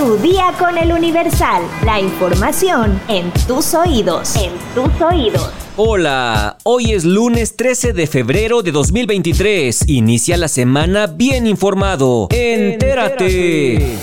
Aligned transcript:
Tu 0.00 0.16
día 0.16 0.54
con 0.58 0.78
el 0.78 0.92
Universal. 0.92 1.62
La 1.84 2.00
información 2.00 2.98
en 3.06 3.30
tus 3.46 3.74
oídos. 3.74 4.34
En 4.34 4.50
tus 4.74 4.98
oídos. 5.02 5.50
Hola, 5.76 6.56
hoy 6.62 6.92
es 6.92 7.04
lunes 7.04 7.54
13 7.54 7.92
de 7.92 8.06
febrero 8.06 8.62
de 8.62 8.72
2023. 8.72 9.90
Inicia 9.90 10.38
la 10.38 10.48
semana 10.48 11.06
bien 11.06 11.46
informado. 11.46 12.28
Entérate. 12.30 13.98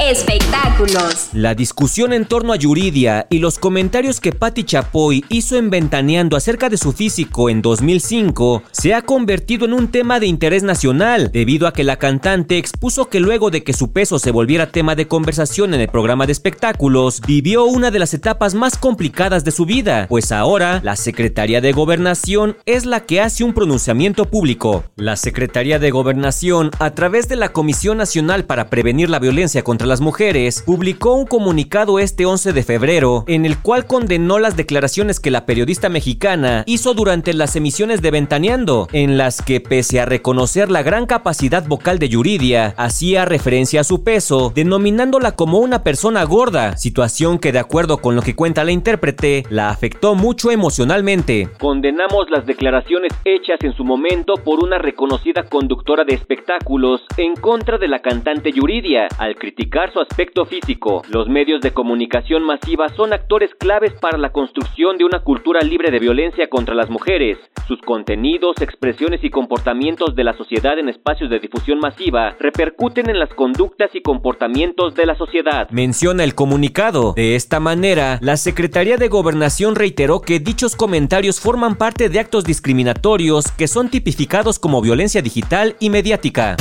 Espectáculos. 0.00 1.28
La 1.32 1.54
discusión 1.54 2.12
en 2.12 2.24
torno 2.24 2.52
a 2.52 2.56
Yuridia 2.56 3.28
y 3.30 3.38
los 3.38 3.60
comentarios 3.60 4.20
que 4.20 4.32
Patti 4.32 4.64
Chapoy 4.64 5.24
hizo 5.28 5.56
en 5.56 5.70
Ventaneando 5.70 6.36
acerca 6.36 6.68
de 6.68 6.76
su 6.76 6.92
físico 6.92 7.48
en 7.48 7.62
2005 7.62 8.64
se 8.72 8.92
ha 8.92 9.02
convertido 9.02 9.66
en 9.66 9.72
un 9.72 9.92
tema 9.92 10.18
de 10.18 10.26
interés 10.26 10.64
nacional, 10.64 11.30
debido 11.32 11.68
a 11.68 11.72
que 11.72 11.84
la 11.84 11.96
cantante 11.96 12.58
expuso 12.58 13.08
que 13.08 13.20
luego 13.20 13.50
de 13.50 13.62
que 13.62 13.72
su 13.72 13.92
peso 13.92 14.18
se 14.18 14.32
volviera 14.32 14.72
tema 14.72 14.96
de 14.96 15.06
conversación 15.06 15.74
en 15.74 15.80
el 15.80 15.88
programa 15.88 16.26
de 16.26 16.32
espectáculos, 16.32 17.20
vivió 17.24 17.64
una 17.64 17.92
de 17.92 18.00
las 18.00 18.14
etapas 18.14 18.54
más 18.54 18.76
complicadas 18.76 19.44
de 19.44 19.52
su 19.52 19.64
vida, 19.64 20.06
pues 20.08 20.32
ahora 20.32 20.80
la 20.82 20.96
Secretaría 20.96 21.60
de 21.60 21.70
Gobernación 21.70 22.56
es 22.66 22.84
la 22.84 23.00
que 23.00 23.20
hace 23.20 23.44
un 23.44 23.54
pronunciamiento 23.54 24.24
público. 24.24 24.82
La 24.96 25.14
Secretaría 25.14 25.78
de 25.78 25.92
Gobernación, 25.92 26.72
a 26.80 26.90
través 26.90 27.28
de 27.28 27.36
la 27.36 27.52
Comisión 27.52 27.98
Nacional 27.98 28.44
para 28.44 28.68
Prevenir 28.70 29.08
la 29.08 29.20
Violencia 29.20 29.62
contra 29.62 29.83
las 29.86 30.00
Mujeres 30.00 30.62
publicó 30.64 31.14
un 31.14 31.26
comunicado 31.26 31.98
este 31.98 32.26
11 32.26 32.52
de 32.52 32.62
febrero 32.62 33.24
en 33.26 33.44
el 33.44 33.58
cual 33.58 33.86
condenó 33.86 34.38
las 34.38 34.56
declaraciones 34.56 35.20
que 35.20 35.30
la 35.30 35.46
periodista 35.46 35.88
mexicana 35.88 36.64
hizo 36.66 36.94
durante 36.94 37.34
las 37.34 37.56
emisiones 37.56 38.02
de 38.02 38.10
Ventaneando, 38.10 38.88
en 38.92 39.18
las 39.18 39.42
que 39.42 39.60
pese 39.60 40.00
a 40.00 40.06
reconocer 40.06 40.70
la 40.70 40.82
gran 40.82 41.06
capacidad 41.06 41.66
vocal 41.66 41.98
de 41.98 42.08
Yuridia, 42.08 42.74
hacía 42.76 43.24
referencia 43.24 43.80
a 43.80 43.84
su 43.84 44.04
peso, 44.04 44.52
denominándola 44.54 45.32
como 45.32 45.58
una 45.58 45.82
persona 45.82 46.24
gorda, 46.24 46.76
situación 46.76 47.38
que 47.38 47.52
de 47.52 47.58
acuerdo 47.58 47.98
con 47.98 48.16
lo 48.16 48.22
que 48.22 48.34
cuenta 48.34 48.64
la 48.64 48.72
intérprete, 48.72 49.44
la 49.50 49.70
afectó 49.70 50.14
mucho 50.14 50.50
emocionalmente. 50.50 51.48
Condenamos 51.58 52.30
las 52.30 52.46
declaraciones 52.46 53.12
hechas 53.24 53.58
en 53.62 53.74
su 53.74 53.84
momento 53.84 54.34
por 54.34 54.62
una 54.62 54.78
reconocida 54.78 55.44
conductora 55.44 56.04
de 56.04 56.14
espectáculos 56.14 57.02
en 57.16 57.34
contra 57.34 57.78
de 57.78 57.88
la 57.88 58.00
cantante 58.00 58.52
Yuridia, 58.52 59.08
al 59.18 59.34
criticar 59.36 59.73
su 59.92 60.00
aspecto 60.00 60.46
físico. 60.46 61.02
Los 61.10 61.28
medios 61.28 61.60
de 61.60 61.72
comunicación 61.72 62.44
masiva 62.44 62.88
son 62.90 63.12
actores 63.12 63.50
claves 63.58 63.92
para 64.00 64.16
la 64.18 64.30
construcción 64.30 64.96
de 64.96 65.04
una 65.04 65.20
cultura 65.20 65.62
libre 65.62 65.90
de 65.90 65.98
violencia 65.98 66.48
contra 66.48 66.76
las 66.76 66.88
mujeres. 66.90 67.38
Sus 67.66 67.80
contenidos, 67.80 68.60
expresiones 68.60 69.24
y 69.24 69.30
comportamientos 69.30 70.14
de 70.14 70.22
la 70.22 70.32
sociedad 70.34 70.78
en 70.78 70.88
espacios 70.88 71.28
de 71.28 71.40
difusión 71.40 71.80
masiva 71.80 72.36
repercuten 72.38 73.10
en 73.10 73.18
las 73.18 73.34
conductas 73.34 73.90
y 73.94 74.00
comportamientos 74.00 74.94
de 74.94 75.06
la 75.06 75.16
sociedad. 75.16 75.68
Menciona 75.70 76.22
el 76.22 76.36
comunicado. 76.36 77.12
De 77.14 77.34
esta 77.34 77.58
manera, 77.58 78.18
la 78.22 78.36
Secretaría 78.36 78.96
de 78.96 79.08
Gobernación 79.08 79.74
reiteró 79.74 80.20
que 80.20 80.38
dichos 80.38 80.76
comentarios 80.76 81.40
forman 81.40 81.74
parte 81.74 82.08
de 82.08 82.20
actos 82.20 82.44
discriminatorios 82.44 83.50
que 83.50 83.66
son 83.66 83.88
tipificados 83.88 84.60
como 84.60 84.80
violencia 84.80 85.20
digital 85.20 85.74
y 85.80 85.90
mediática. 85.90 86.56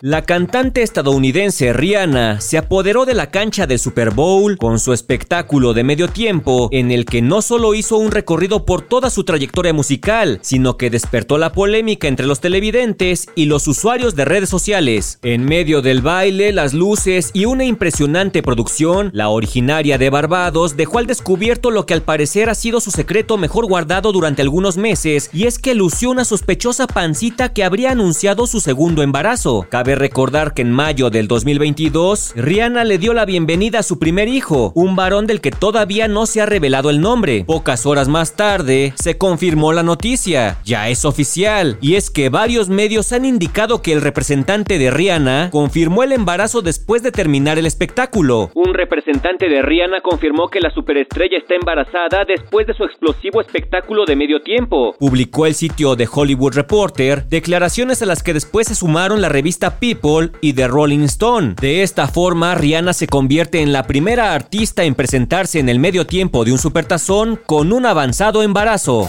La 0.00 0.22
cantante 0.22 0.82
estadounidense 0.82 1.72
Rihanna 1.72 2.37
se 2.38 2.58
apoderó 2.58 3.04
de 3.04 3.14
la 3.14 3.30
cancha 3.30 3.66
del 3.66 3.78
Super 3.78 4.10
Bowl 4.10 4.56
con 4.56 4.78
su 4.78 4.92
espectáculo 4.92 5.74
de 5.74 5.82
medio 5.82 6.08
tiempo 6.08 6.68
en 6.70 6.90
el 6.90 7.04
que 7.04 7.22
no 7.22 7.42
solo 7.42 7.74
hizo 7.74 7.96
un 7.96 8.10
recorrido 8.10 8.64
por 8.64 8.82
toda 8.82 9.10
su 9.10 9.24
trayectoria 9.24 9.72
musical, 9.72 10.38
sino 10.42 10.76
que 10.76 10.90
despertó 10.90 11.38
la 11.38 11.52
polémica 11.52 12.06
entre 12.06 12.26
los 12.26 12.40
televidentes 12.40 13.26
y 13.34 13.46
los 13.46 13.66
usuarios 13.66 14.14
de 14.14 14.24
redes 14.24 14.48
sociales. 14.48 15.18
En 15.22 15.44
medio 15.44 15.82
del 15.82 16.00
baile, 16.00 16.52
las 16.52 16.74
luces 16.74 17.30
y 17.34 17.44
una 17.44 17.64
impresionante 17.64 18.42
producción, 18.42 19.10
la 19.12 19.28
originaria 19.28 19.98
de 19.98 20.10
Barbados 20.10 20.76
dejó 20.76 20.98
al 20.98 21.06
descubierto 21.06 21.70
lo 21.70 21.86
que 21.86 21.94
al 21.94 22.02
parecer 22.02 22.50
ha 22.50 22.54
sido 22.54 22.80
su 22.80 22.90
secreto 22.90 23.36
mejor 23.36 23.66
guardado 23.66 24.12
durante 24.12 24.42
algunos 24.42 24.76
meses 24.76 25.30
y 25.32 25.46
es 25.46 25.58
que 25.58 25.74
lució 25.74 26.10
una 26.10 26.24
sospechosa 26.24 26.86
pancita 26.86 27.52
que 27.52 27.64
habría 27.64 27.90
anunciado 27.90 28.46
su 28.46 28.60
segundo 28.60 29.02
embarazo 29.02 29.66
recordar 29.94 30.54
que 30.54 30.62
en 30.62 30.72
mayo 30.72 31.10
del 31.10 31.28
2022, 31.28 32.27
Rihanna 32.34 32.84
le 32.84 32.98
dio 32.98 33.14
la 33.14 33.24
bienvenida 33.24 33.80
a 33.80 33.82
su 33.82 33.98
primer 33.98 34.28
hijo, 34.28 34.72
un 34.74 34.96
varón 34.96 35.26
del 35.26 35.40
que 35.40 35.50
todavía 35.50 36.08
no 36.08 36.26
se 36.26 36.40
ha 36.40 36.46
revelado 36.46 36.90
el 36.90 37.00
nombre. 37.00 37.44
Pocas 37.46 37.86
horas 37.86 38.08
más 38.08 38.36
tarde, 38.36 38.92
se 38.96 39.18
confirmó 39.18 39.72
la 39.72 39.82
noticia. 39.82 40.58
Ya 40.64 40.88
es 40.88 41.04
oficial. 41.04 41.78
Y 41.80 41.94
es 41.94 42.10
que 42.10 42.28
varios 42.28 42.68
medios 42.68 43.12
han 43.12 43.24
indicado 43.24 43.82
que 43.82 43.92
el 43.92 44.00
representante 44.00 44.78
de 44.78 44.90
Rihanna 44.90 45.50
confirmó 45.50 46.02
el 46.02 46.12
embarazo 46.12 46.62
después 46.62 47.02
de 47.02 47.12
terminar 47.12 47.58
el 47.58 47.66
espectáculo. 47.66 48.50
Un 48.54 48.74
representante 48.74 49.48
de 49.48 49.62
Rihanna 49.62 50.00
confirmó 50.00 50.48
que 50.48 50.60
la 50.60 50.70
superestrella 50.70 51.38
está 51.38 51.54
embarazada 51.54 52.24
después 52.26 52.66
de 52.66 52.74
su 52.74 52.84
explosivo 52.84 53.40
espectáculo 53.40 54.04
de 54.04 54.16
medio 54.16 54.40
tiempo. 54.42 54.94
Publicó 54.98 55.46
el 55.46 55.54
sitio 55.54 55.96
de 55.96 56.08
Hollywood 56.12 56.54
Reporter 56.54 57.26
declaraciones 57.28 58.02
a 58.02 58.06
las 58.06 58.22
que 58.22 58.34
después 58.34 58.68
se 58.68 58.74
sumaron 58.74 59.20
la 59.20 59.28
revista 59.28 59.78
People 59.78 60.30
y 60.40 60.52
The 60.52 60.68
Rolling 60.68 61.04
Stone. 61.04 61.54
De 61.60 61.82
esta 61.82 62.06
forma, 62.06 62.17
Rihanna 62.54 62.92
se 62.94 63.06
convierte 63.06 63.62
en 63.62 63.72
la 63.72 63.84
primera 63.84 64.34
artista 64.34 64.82
en 64.82 64.96
presentarse 64.96 65.60
en 65.60 65.68
el 65.68 65.78
medio 65.78 66.06
tiempo 66.06 66.44
de 66.44 66.50
un 66.50 66.58
supertazón 66.58 67.38
con 67.46 67.72
un 67.72 67.86
avanzado 67.86 68.42
embarazo. 68.42 69.08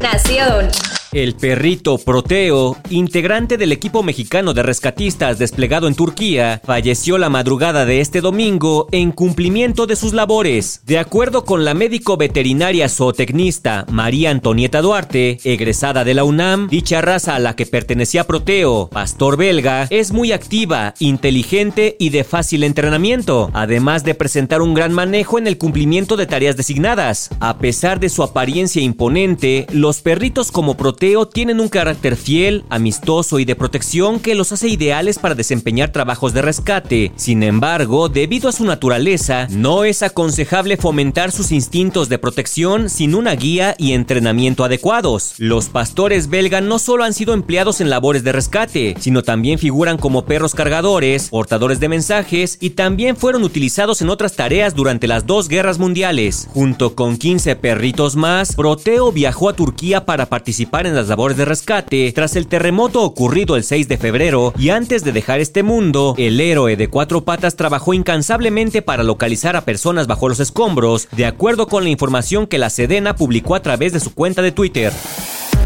Nación. 0.00 0.70
El 1.14 1.36
perrito 1.36 1.96
Proteo, 1.98 2.76
integrante 2.90 3.56
del 3.56 3.70
equipo 3.70 4.02
mexicano 4.02 4.52
de 4.52 4.64
rescatistas 4.64 5.38
desplegado 5.38 5.86
en 5.86 5.94
Turquía, 5.94 6.60
falleció 6.64 7.18
la 7.18 7.28
madrugada 7.28 7.84
de 7.84 8.00
este 8.00 8.20
domingo 8.20 8.88
en 8.90 9.12
cumplimiento 9.12 9.86
de 9.86 9.94
sus 9.94 10.12
labores. 10.12 10.80
De 10.84 10.98
acuerdo 10.98 11.44
con 11.44 11.64
la 11.64 11.72
médico 11.72 12.16
veterinaria 12.16 12.88
zootecnista 12.88 13.86
María 13.92 14.30
Antonieta 14.30 14.82
Duarte, 14.82 15.38
egresada 15.44 16.02
de 16.02 16.14
la 16.14 16.24
UNAM, 16.24 16.66
dicha 16.68 17.00
raza 17.00 17.36
a 17.36 17.38
la 17.38 17.54
que 17.54 17.66
pertenecía 17.66 18.24
Proteo, 18.24 18.88
pastor 18.90 19.36
belga, 19.36 19.86
es 19.90 20.10
muy 20.10 20.32
activa, 20.32 20.94
inteligente 20.98 21.94
y 22.00 22.10
de 22.10 22.24
fácil 22.24 22.64
entrenamiento, 22.64 23.52
además 23.52 24.02
de 24.02 24.16
presentar 24.16 24.62
un 24.62 24.74
gran 24.74 24.92
manejo 24.92 25.38
en 25.38 25.46
el 25.46 25.58
cumplimiento 25.58 26.16
de 26.16 26.26
tareas 26.26 26.56
designadas. 26.56 27.30
A 27.38 27.58
pesar 27.58 28.00
de 28.00 28.08
su 28.08 28.24
apariencia 28.24 28.82
imponente, 28.82 29.68
los 29.70 30.00
perritos 30.00 30.50
como 30.50 30.76
Proteo 30.76 31.03
tienen 31.30 31.60
un 31.60 31.68
carácter 31.68 32.16
fiel, 32.16 32.64
amistoso 32.70 33.38
y 33.38 33.44
de 33.44 33.54
protección 33.54 34.20
que 34.20 34.34
los 34.34 34.52
hace 34.52 34.68
ideales 34.68 35.18
para 35.18 35.34
desempeñar 35.34 35.92
trabajos 35.92 36.32
de 36.32 36.40
rescate. 36.40 37.12
Sin 37.16 37.42
embargo, 37.42 38.08
debido 38.08 38.48
a 38.48 38.52
su 38.52 38.64
naturaleza, 38.64 39.46
no 39.50 39.84
es 39.84 40.02
aconsejable 40.02 40.78
fomentar 40.78 41.30
sus 41.30 41.52
instintos 41.52 42.08
de 42.08 42.18
protección 42.18 42.88
sin 42.88 43.14
una 43.14 43.34
guía 43.34 43.74
y 43.76 43.92
entrenamiento 43.92 44.64
adecuados. 44.64 45.34
Los 45.36 45.68
pastores 45.68 46.30
belga 46.30 46.62
no 46.62 46.78
solo 46.78 47.04
han 47.04 47.12
sido 47.12 47.34
empleados 47.34 47.82
en 47.82 47.90
labores 47.90 48.24
de 48.24 48.32
rescate, 48.32 48.94
sino 48.98 49.22
también 49.22 49.58
figuran 49.58 49.98
como 49.98 50.24
perros 50.24 50.54
cargadores, 50.54 51.28
portadores 51.28 51.80
de 51.80 51.90
mensajes 51.90 52.56
y 52.60 52.70
también 52.70 53.16
fueron 53.16 53.44
utilizados 53.44 54.00
en 54.00 54.08
otras 54.08 54.36
tareas 54.36 54.74
durante 54.74 55.06
las 55.06 55.26
dos 55.26 55.48
guerras 55.48 55.78
mundiales. 55.78 56.48
Junto 56.54 56.94
con 56.94 57.18
15 57.18 57.56
perritos 57.56 58.16
más, 58.16 58.56
Proteo 58.56 59.12
viajó 59.12 59.50
a 59.50 59.54
Turquía 59.54 60.06
para 60.06 60.26
participar 60.26 60.86
en 60.86 60.93
las 60.94 61.08
labores 61.08 61.36
de 61.36 61.44
rescate 61.44 62.12
tras 62.12 62.36
el 62.36 62.46
terremoto 62.46 63.02
ocurrido 63.02 63.56
el 63.56 63.64
6 63.64 63.88
de 63.88 63.98
febrero 63.98 64.52
y 64.58 64.70
antes 64.70 65.04
de 65.04 65.12
dejar 65.12 65.40
este 65.40 65.62
mundo, 65.62 66.14
el 66.18 66.40
héroe 66.40 66.76
de 66.76 66.88
cuatro 66.88 67.24
patas 67.24 67.56
trabajó 67.56 67.94
incansablemente 67.94 68.82
para 68.82 69.02
localizar 69.02 69.56
a 69.56 69.64
personas 69.64 70.06
bajo 70.06 70.28
los 70.28 70.40
escombros, 70.40 71.08
de 71.12 71.26
acuerdo 71.26 71.66
con 71.66 71.84
la 71.84 71.90
información 71.90 72.46
que 72.46 72.58
la 72.58 72.70
Sedena 72.70 73.16
publicó 73.16 73.54
a 73.54 73.62
través 73.62 73.92
de 73.92 74.00
su 74.00 74.14
cuenta 74.14 74.42
de 74.42 74.52
Twitter. 74.52 74.92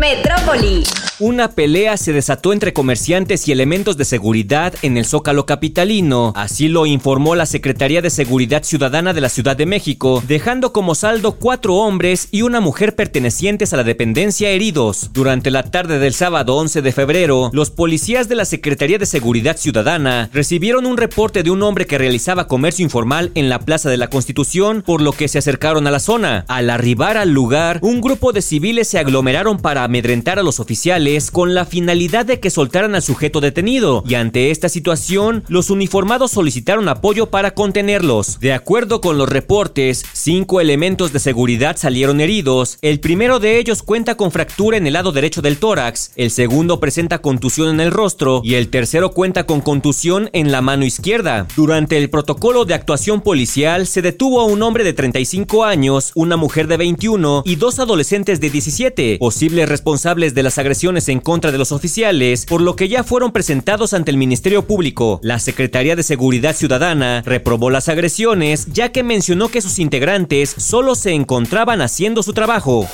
Metrópoli. 0.00 0.84
Una 1.20 1.50
pelea 1.50 1.97
se 1.97 2.12
desató 2.12 2.53
entre 2.53 2.72
comerciantes 2.72 3.48
y 3.48 3.53
elementos 3.53 3.97
de 3.97 4.04
seguridad 4.04 4.72
en 4.82 4.97
el 4.97 5.04
Zócalo 5.04 5.47
capitalino, 5.47 6.32
así 6.36 6.69
lo 6.69 6.86
informó 6.86 7.34
la 7.34 7.44
Secretaría 7.44 8.00
de 8.00 8.11
Seguridad 8.11 8.62
Ciudadana 8.62 9.12
de 9.12 9.20
la 9.20 9.28
Ciudad 9.28 9.56
de 9.56 9.67
México, 9.67 10.22
dejando 10.28 10.72
como 10.72 10.94
saldo 10.94 11.32
cuatro 11.32 11.75
hombres 11.75 12.28
y 12.31 12.43
una 12.43 12.61
mujer 12.61 12.94
pertenecientes 12.94 13.72
a 13.72 13.76
la 13.78 13.82
dependencia 13.82 14.50
heridos. 14.50 15.11
Durante 15.12 15.50
la 15.50 15.64
tarde 15.64 15.99
del 15.99 16.14
sábado 16.14 16.55
11 16.56 16.82
de 16.82 16.93
febrero, 16.93 17.50
los 17.52 17.72
policías 17.72 18.28
de 18.28 18.37
la 18.37 18.44
Secretaría 18.44 18.99
de 18.99 19.06
Seguridad 19.06 19.56
Ciudadana 19.56 20.31
recibieron 20.32 20.87
un 20.87 20.99
reporte 20.99 21.43
de 21.43 21.50
un 21.50 21.64
hombre 21.64 21.88
que 21.88 21.99
realizaba 21.99 22.46
comercio 22.46 22.84
informal 22.84 23.32
en 23.34 23.49
la 23.49 23.58
Plaza 23.58 23.90
de 23.90 23.96
la 23.96 24.06
Constitución, 24.06 24.84
por 24.87 25.02
lo 25.02 25.11
que 25.11 25.26
se 25.26 25.38
acercaron 25.38 25.88
a 25.88 25.90
la 25.90 25.99
zona. 25.99 26.44
Al 26.46 26.70
arribar 26.70 27.17
al 27.17 27.31
lugar, 27.31 27.81
un 27.82 28.00
grupo 28.00 28.32
de 28.32 28.40
civiles 28.40 28.87
se 28.87 29.00
aglomeraron 29.00 29.58
para 29.58 29.88
amedrentar 29.88 30.38
a 30.38 30.43
los 30.43 30.61
oficiales 30.61 31.31
con 31.31 31.55
la 31.55 31.64
finalidad 31.64 32.26
de 32.26 32.40
que 32.40 32.50
soltaran 32.50 32.94
al 32.94 33.02
sujeto 33.02 33.40
detenido, 33.40 34.05
y 34.06 34.14
ante 34.14 34.50
esta 34.50 34.69
situación, 34.69 35.44
los 35.49 35.70
uniformados 35.70 36.31
solicitaron 36.31 36.88
apoyo 36.88 37.31
para 37.31 37.52
contenerlos. 37.52 38.38
De 38.38 38.52
acuerdo 38.52 39.00
con 39.00 39.17
los 39.17 39.29
reportes, 39.29 40.05
cinco 40.12 40.61
elementos 40.61 41.12
de 41.12 41.20
seguridad 41.20 41.76
salieron 41.79 42.20
heridos, 42.20 42.79
el 42.82 43.00
primero 43.00 43.38
de 43.40 43.58
ellos 43.58 43.82
cuenta 43.82 44.17
con 44.17 44.31
fractura 44.31 44.76
en 44.76 44.87
el 44.87 44.93
lado 44.93 45.11
derecho 45.11 45.40
del 45.40 45.58
tórax, 45.58 46.12
el 46.17 46.31
segundo 46.31 46.81
presenta 46.81 47.19
contusión 47.19 47.70
en 47.70 47.81
el 47.81 47.91
rostro 47.91 48.43
y 48.44 48.55
el 48.55 48.69
tercero 48.69 49.11
cuenta 49.11 49.46
con 49.46 49.62
contusión 49.62 50.29
en 50.34 50.52
la 50.52 50.61
mano 50.61 50.84
izquierda. 50.84 51.46
Durante 51.56 51.96
el 51.96 52.11
protocolo 52.11 52.67
de 52.67 52.75
actuación 52.75 53.23
policial 53.23 53.87
se 53.87 54.02
detuvo 54.02 54.41
a 54.41 54.44
un 54.44 54.62
hombre 54.62 54.84
de 54.84 54.93
35 54.93 55.64
años, 55.64 56.12
una 56.14 56.37
mujer 56.37 56.67
de 56.67 56.76
21 56.76 57.43
y 57.46 57.56
dos 57.56 57.79
adolescentes 57.79 58.41
de 58.41 58.50
17, 58.50 59.17
posibles 59.19 59.69
responsables 59.78 60.34
de 60.34 60.42
las 60.42 60.58
agresiones 60.58 61.08
en 61.08 61.20
contra 61.20 61.52
de 61.52 61.58
los 61.58 61.70
oficiales, 61.70 62.46
por 62.46 62.60
lo 62.60 62.75
que 62.75 62.88
ya 62.88 63.04
fueron 63.04 63.30
presentados 63.30 63.94
ante 63.94 64.10
el 64.10 64.16
Ministerio 64.16 64.66
Público. 64.66 65.20
La 65.22 65.38
Secretaría 65.38 65.94
de 65.94 66.02
Seguridad 66.02 66.56
Ciudadana 66.56 67.22
reprobó 67.25 67.70
las 67.70 67.88
agresiones 67.88 68.66
ya 68.72 68.90
que 68.90 69.04
mencionó 69.04 69.50
que 69.50 69.62
sus 69.62 69.78
integrantes 69.78 70.52
solo 70.56 70.96
se 70.96 71.12
encontraban 71.12 71.80
haciendo 71.80 72.25
su 72.25 72.32
trabajo. 72.32 72.88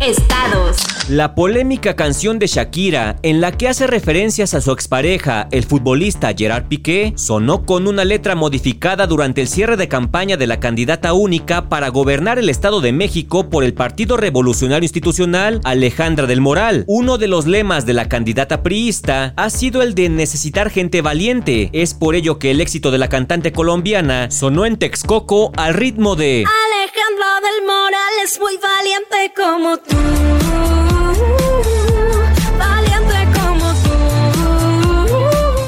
Estados. 0.00 0.78
La 1.10 1.34
polémica 1.34 1.94
canción 1.94 2.38
de 2.38 2.46
Shakira, 2.46 3.16
en 3.22 3.42
la 3.42 3.52
que 3.52 3.68
hace 3.68 3.86
referencias 3.86 4.54
a 4.54 4.62
su 4.62 4.72
expareja, 4.72 5.46
el 5.50 5.64
futbolista 5.64 6.32
Gerard 6.34 6.68
Piqué, 6.68 7.12
sonó 7.16 7.66
con 7.66 7.86
una 7.86 8.06
letra 8.06 8.34
modificada 8.34 9.06
durante 9.06 9.42
el 9.42 9.48
cierre 9.48 9.76
de 9.76 9.88
campaña 9.88 10.38
de 10.38 10.46
la 10.46 10.58
candidata 10.58 11.12
única 11.12 11.68
para 11.68 11.88
gobernar 11.88 12.38
el 12.38 12.48
Estado 12.48 12.80
de 12.80 12.92
México 12.92 13.50
por 13.50 13.62
el 13.62 13.74
Partido 13.74 14.16
Revolucionario 14.16 14.84
Institucional, 14.84 15.60
Alejandra 15.64 16.26
del 16.26 16.40
Moral. 16.40 16.84
Uno 16.86 17.18
de 17.18 17.28
los 17.28 17.46
lemas 17.46 17.84
de 17.84 17.92
la 17.92 18.08
candidata 18.08 18.62
priista 18.62 19.34
ha 19.36 19.50
sido 19.50 19.82
el 19.82 19.94
de 19.94 20.08
necesitar 20.08 20.70
gente 20.70 21.02
valiente. 21.02 21.68
Es 21.74 21.92
por 21.92 22.14
ello 22.14 22.38
que 22.38 22.52
el 22.52 22.62
éxito 22.62 22.90
de 22.90 22.98
la 22.98 23.08
cantante 23.08 23.52
colombiana 23.52 24.30
sonó 24.30 24.64
en 24.64 24.78
Texcoco 24.78 25.52
al 25.56 25.74
ritmo 25.74 26.16
de 26.16 26.46
Alejandra 26.46 26.99
del 27.16 27.66
Moral 27.66 28.12
es 28.22 28.38
muy 28.38 28.56
valiente 28.58 29.32
como 29.34 29.76
tú. 29.78 29.96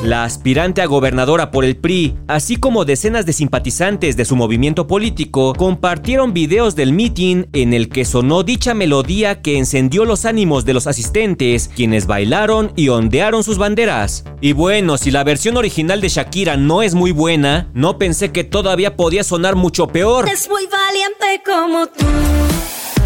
La 0.02 0.24
aspirante 0.24 0.82
a 0.82 0.86
gobernadora 0.86 1.52
por 1.52 1.64
el 1.64 1.76
PRI, 1.76 2.16
así 2.26 2.56
como 2.56 2.84
decenas 2.84 3.24
de 3.24 3.32
simpatizantes 3.32 4.16
de 4.16 4.24
su 4.24 4.34
movimiento 4.34 4.88
político, 4.88 5.54
compartieron 5.54 6.32
videos 6.32 6.74
del 6.74 6.92
meeting 6.92 7.44
en 7.52 7.72
el 7.72 7.88
que 7.88 8.04
sonó 8.04 8.42
dicha 8.42 8.74
melodía 8.74 9.42
que 9.42 9.58
encendió 9.58 10.04
los 10.04 10.24
ánimos 10.24 10.64
de 10.64 10.74
los 10.74 10.88
asistentes, 10.88 11.68
quienes 11.68 12.08
bailaron 12.08 12.72
y 12.74 12.88
ondearon 12.88 13.44
sus 13.44 13.58
banderas. 13.58 14.24
Y 14.40 14.54
bueno, 14.54 14.98
si 14.98 15.12
la 15.12 15.22
versión 15.22 15.56
original 15.56 16.00
de 16.00 16.08
Shakira 16.08 16.56
no 16.56 16.82
es 16.82 16.96
muy 16.96 17.12
buena, 17.12 17.70
no 17.72 17.96
pensé 17.96 18.32
que 18.32 18.42
todavía 18.42 18.96
podía 18.96 19.22
sonar 19.22 19.54
mucho 19.54 19.86
peor. 19.86 20.28
Es 20.28 20.48
muy 20.48 20.66
valiente 20.66 21.42
como 21.46 21.86
tú. 21.86 22.51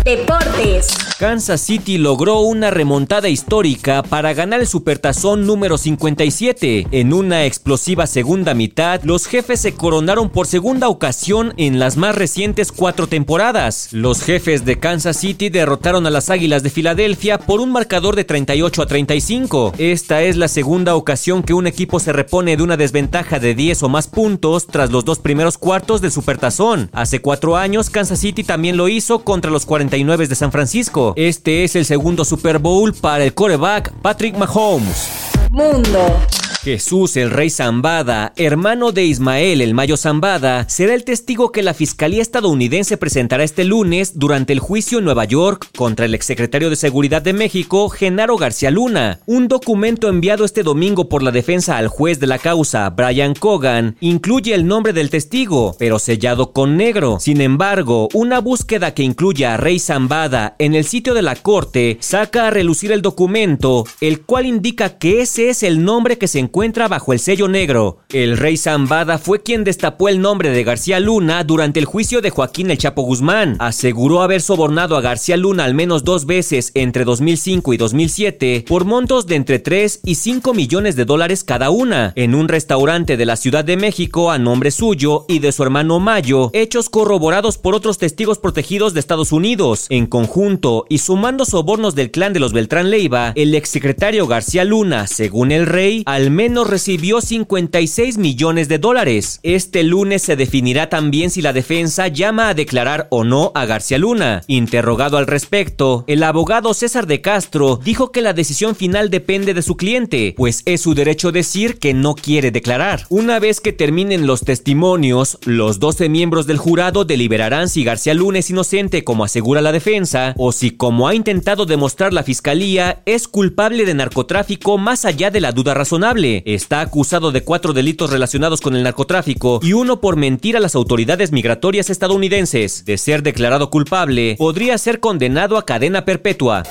Deportes. 0.06 0.96
Kansas 1.18 1.62
City 1.62 1.98
logró 1.98 2.40
una 2.40 2.70
remontada 2.70 3.28
histórica 3.28 4.02
para 4.04 4.34
ganar 4.34 4.60
el 4.60 4.68
Supertazón 4.68 5.46
número 5.46 5.78
57. 5.78 6.86
En 6.92 7.12
una 7.12 7.46
explosiva 7.46 8.06
segunda 8.06 8.54
mitad, 8.54 9.02
los 9.02 9.26
jefes 9.26 9.60
se 9.60 9.74
coronaron 9.74 10.28
por 10.28 10.46
segunda 10.46 10.88
ocasión 10.88 11.54
en 11.56 11.80
las 11.80 11.96
más 11.96 12.14
recientes 12.14 12.70
cuatro 12.70 13.06
temporadas. 13.06 13.88
Los 13.92 14.22
jefes 14.22 14.64
de 14.64 14.78
Kansas 14.78 15.16
City 15.16 15.48
derrotaron 15.48 16.06
a 16.06 16.10
las 16.10 16.30
Águilas 16.30 16.62
de 16.62 16.70
Filadelfia 16.70 17.38
por 17.38 17.60
un 17.60 17.72
marcador 17.72 18.14
de 18.14 18.24
38 18.24 18.82
a 18.82 18.86
35. 18.86 19.72
Esta 19.78 20.22
es 20.22 20.36
la 20.36 20.48
segunda 20.48 20.94
ocasión 20.94 21.42
que 21.42 21.54
un 21.54 21.66
equipo 21.66 21.98
se 21.98 22.12
repone 22.12 22.56
de 22.56 22.62
una 22.62 22.76
desventaja 22.76 23.40
de 23.40 23.54
10 23.54 23.82
o 23.82 23.88
más 23.88 24.06
puntos 24.06 24.68
tras 24.68 24.92
los 24.92 25.04
dos 25.04 25.18
primeros 25.18 25.58
cuartos 25.58 26.00
del 26.00 26.12
Supertazón. 26.12 26.90
Hace 26.92 27.20
cuatro 27.20 27.56
años, 27.56 27.90
Kansas 27.90 28.20
City 28.20 28.44
también 28.44 28.76
lo 28.76 28.88
hizo 28.88 29.24
contra 29.24 29.50
los 29.50 29.64
49 29.96 30.28
de 30.28 30.34
San 30.34 30.52
Francisco. 30.52 31.14
Este 31.16 31.64
es 31.64 31.74
el 31.74 31.86
segundo 31.86 32.24
Super 32.24 32.58
Bowl 32.58 32.92
para 32.92 33.24
el 33.24 33.32
coreback 33.32 33.92
Patrick 34.02 34.36
Mahomes. 34.36 35.08
Mundo. 35.50 36.20
Jesús 36.66 37.16
el 37.16 37.30
Rey 37.30 37.48
Zambada, 37.48 38.32
hermano 38.34 38.90
de 38.90 39.04
Ismael 39.04 39.60
el 39.60 39.72
Mayo 39.72 39.96
Zambada, 39.96 40.68
será 40.68 40.94
el 40.94 41.04
testigo 41.04 41.52
que 41.52 41.62
la 41.62 41.74
Fiscalía 41.74 42.20
estadounidense 42.20 42.96
presentará 42.96 43.44
este 43.44 43.62
lunes 43.62 44.18
durante 44.18 44.52
el 44.52 44.58
juicio 44.58 44.98
en 44.98 45.04
Nueva 45.04 45.26
York 45.26 45.68
contra 45.76 46.06
el 46.06 46.14
exsecretario 46.16 46.68
de 46.68 46.74
Seguridad 46.74 47.22
de 47.22 47.34
México, 47.34 47.88
Genaro 47.88 48.36
García 48.36 48.72
Luna. 48.72 49.20
Un 49.26 49.46
documento 49.46 50.08
enviado 50.08 50.44
este 50.44 50.64
domingo 50.64 51.08
por 51.08 51.22
la 51.22 51.30
defensa 51.30 51.76
al 51.76 51.86
juez 51.86 52.18
de 52.18 52.26
la 52.26 52.40
causa, 52.40 52.90
Brian 52.90 53.34
Cogan, 53.34 53.96
incluye 54.00 54.52
el 54.52 54.66
nombre 54.66 54.92
del 54.92 55.08
testigo, 55.08 55.76
pero 55.78 56.00
sellado 56.00 56.52
con 56.52 56.76
negro. 56.76 57.18
Sin 57.20 57.42
embargo, 57.42 58.08
una 58.12 58.40
búsqueda 58.40 58.92
que 58.92 59.04
incluye 59.04 59.46
a 59.46 59.56
Rey 59.56 59.78
Zambada 59.78 60.56
en 60.58 60.74
el 60.74 60.84
sitio 60.84 61.14
de 61.14 61.22
la 61.22 61.36
corte 61.36 61.98
saca 62.00 62.48
a 62.48 62.50
relucir 62.50 62.90
el 62.90 63.02
documento, 63.02 63.84
el 64.00 64.22
cual 64.22 64.46
indica 64.46 64.98
que 64.98 65.20
ese 65.20 65.48
es 65.48 65.62
el 65.62 65.84
nombre 65.84 66.18
que 66.18 66.26
se 66.26 66.40
encuentra 66.40 66.55
encuentra 66.56 66.88
bajo 66.88 67.12
el 67.12 67.18
sello 67.18 67.48
negro. 67.48 67.98
El 68.08 68.38
rey 68.38 68.56
Zambada 68.56 69.18
fue 69.18 69.42
quien 69.42 69.62
destapó 69.62 70.08
el 70.08 70.22
nombre 70.22 70.48
de 70.48 70.64
García 70.64 71.00
Luna 71.00 71.44
durante 71.44 71.78
el 71.78 71.84
juicio 71.84 72.22
de 72.22 72.30
Joaquín 72.30 72.70
El 72.70 72.78
Chapo 72.78 73.02
Guzmán. 73.02 73.56
Aseguró 73.58 74.22
haber 74.22 74.40
sobornado 74.40 74.96
a 74.96 75.02
García 75.02 75.36
Luna 75.36 75.64
al 75.64 75.74
menos 75.74 76.02
dos 76.02 76.24
veces 76.24 76.72
entre 76.72 77.04
2005 77.04 77.74
y 77.74 77.76
2007 77.76 78.64
por 78.66 78.86
montos 78.86 79.26
de 79.26 79.36
entre 79.36 79.58
3 79.58 80.00
y 80.02 80.14
5 80.14 80.54
millones 80.54 80.96
de 80.96 81.04
dólares 81.04 81.44
cada 81.44 81.68
una 81.68 82.14
en 82.16 82.34
un 82.34 82.48
restaurante 82.48 83.18
de 83.18 83.26
la 83.26 83.36
Ciudad 83.36 83.62
de 83.62 83.76
México 83.76 84.30
a 84.30 84.38
nombre 84.38 84.70
suyo 84.70 85.26
y 85.28 85.40
de 85.40 85.52
su 85.52 85.62
hermano 85.62 86.00
Mayo, 86.00 86.48
hechos 86.54 86.88
corroborados 86.88 87.58
por 87.58 87.74
otros 87.74 87.98
testigos 87.98 88.38
protegidos 88.38 88.94
de 88.94 89.00
Estados 89.00 89.30
Unidos. 89.30 89.88
En 89.90 90.06
conjunto 90.06 90.86
y 90.88 91.00
sumando 91.00 91.44
sobornos 91.44 91.94
del 91.94 92.10
clan 92.10 92.32
de 92.32 92.40
los 92.40 92.54
Beltrán 92.54 92.88
Leiva, 92.88 93.34
el 93.36 93.54
exsecretario 93.54 94.26
García 94.26 94.64
Luna, 94.64 95.06
según 95.06 95.52
el 95.52 95.66
rey, 95.66 96.02
al 96.06 96.30
menos 96.30 96.45
recibió 96.54 97.20
56 97.20 98.18
millones 98.18 98.68
de 98.68 98.78
dólares. 98.78 99.40
Este 99.42 99.82
lunes 99.82 100.22
se 100.22 100.36
definirá 100.36 100.88
también 100.88 101.30
si 101.30 101.42
la 101.42 101.52
defensa 101.52 102.08
llama 102.08 102.48
a 102.48 102.54
declarar 102.54 103.08
o 103.10 103.24
no 103.24 103.50
a 103.54 103.66
García 103.66 103.98
Luna. 103.98 104.42
Interrogado 104.46 105.18
al 105.18 105.26
respecto, 105.26 106.04
el 106.06 106.22
abogado 106.22 106.72
César 106.72 107.06
de 107.06 107.20
Castro 107.20 107.80
dijo 107.84 108.12
que 108.12 108.22
la 108.22 108.32
decisión 108.32 108.76
final 108.76 109.10
depende 109.10 109.54
de 109.54 109.62
su 109.62 109.76
cliente, 109.76 110.34
pues 110.36 110.62
es 110.66 110.80
su 110.80 110.94
derecho 110.94 111.32
decir 111.32 111.78
que 111.78 111.94
no 111.94 112.14
quiere 112.14 112.50
declarar. 112.50 113.06
Una 113.08 113.40
vez 113.40 113.60
que 113.60 113.72
terminen 113.72 114.26
los 114.26 114.42
testimonios, 114.42 115.38
los 115.44 115.80
12 115.80 116.08
miembros 116.08 116.46
del 116.46 116.58
jurado 116.58 117.04
deliberarán 117.04 117.68
si 117.68 117.82
García 117.82 118.14
Luna 118.14 118.38
es 118.38 118.50
inocente 118.50 119.02
como 119.02 119.24
asegura 119.24 119.60
la 119.60 119.72
defensa 119.72 120.32
o 120.36 120.52
si 120.52 120.70
como 120.70 121.08
ha 121.08 121.14
intentado 121.14 121.66
demostrar 121.66 122.12
la 122.12 122.22
fiscalía 122.22 123.02
es 123.04 123.26
culpable 123.26 123.84
de 123.84 123.94
narcotráfico 123.94 124.78
más 124.78 125.04
allá 125.04 125.30
de 125.30 125.40
la 125.40 125.52
duda 125.52 125.74
razonable 125.74 126.35
está 126.44 126.80
acusado 126.80 127.32
de 127.32 127.42
cuatro 127.42 127.72
delitos 127.72 128.10
relacionados 128.10 128.60
con 128.60 128.76
el 128.76 128.82
narcotráfico 128.82 129.60
y 129.62 129.72
uno 129.72 130.00
por 130.00 130.16
mentir 130.16 130.56
a 130.56 130.60
las 130.60 130.74
autoridades 130.74 131.32
migratorias 131.32 131.90
estadounidenses. 131.90 132.84
De 132.84 132.98
ser 132.98 133.22
declarado 133.22 133.70
culpable, 133.70 134.36
podría 134.38 134.78
ser 134.78 135.00
condenado 135.00 135.56
a 135.56 135.64
cadena 135.64 136.04
perpetua. 136.04 136.62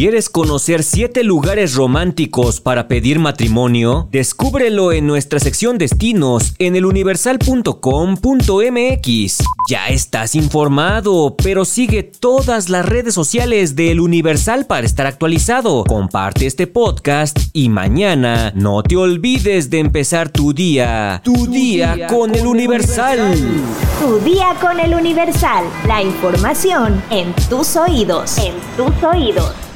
¿Quieres 0.00 0.30
conocer 0.30 0.82
7 0.82 1.22
lugares 1.24 1.74
románticos 1.74 2.62
para 2.62 2.88
pedir 2.88 3.18
matrimonio? 3.18 4.08
Descúbrelo 4.10 4.92
en 4.92 5.06
nuestra 5.06 5.38
sección 5.40 5.76
destinos 5.76 6.54
en 6.58 6.74
eluniversal.com.mx. 6.74 9.38
Ya 9.68 9.88
estás 9.88 10.34
informado, 10.34 11.36
pero 11.36 11.66
sigue 11.66 12.02
todas 12.02 12.70
las 12.70 12.86
redes 12.86 13.12
sociales 13.12 13.76
de 13.76 13.90
El 13.90 14.00
Universal 14.00 14.64
para 14.64 14.86
estar 14.86 15.06
actualizado. 15.06 15.84
Comparte 15.84 16.46
este 16.46 16.66
podcast 16.66 17.38
y 17.52 17.68
mañana 17.68 18.54
no 18.56 18.82
te 18.82 18.96
olvides 18.96 19.68
de 19.68 19.80
empezar 19.80 20.30
tu 20.30 20.54
día. 20.54 21.20
Tu, 21.22 21.46
día, 21.46 21.94
día, 21.94 22.06
con, 22.06 22.34
El 22.34 22.46
Universal. 22.46 23.36
Tu 24.00 24.18
día 24.20 24.56
con 24.62 24.80
el 24.80 24.94
Universal. 24.94 25.66
La 25.86 26.00
información 26.00 27.02
en 27.10 27.34
tus 27.50 27.76
oídos. 27.76 28.38
En 28.38 28.54
tus 28.78 28.94
oídos. 29.04 29.69